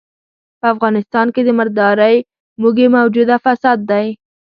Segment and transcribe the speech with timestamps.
[0.59, 2.15] په افغانستان کې د مردارۍ
[2.61, 4.07] موږی موجوده فساد دی.